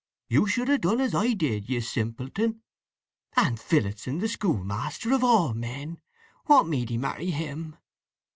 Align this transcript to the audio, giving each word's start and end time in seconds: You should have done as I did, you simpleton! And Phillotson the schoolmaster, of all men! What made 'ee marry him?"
You 0.29 0.47
should 0.47 0.67
have 0.69 0.81
done 0.81 0.99
as 0.99 1.13
I 1.13 1.33
did, 1.33 1.69
you 1.69 1.79
simpleton! 1.79 2.63
And 3.35 3.59
Phillotson 3.59 4.17
the 4.17 4.27
schoolmaster, 4.27 5.13
of 5.13 5.23
all 5.23 5.53
men! 5.53 5.99
What 6.47 6.65
made 6.65 6.89
'ee 6.89 6.97
marry 6.97 7.29
him?" 7.29 7.75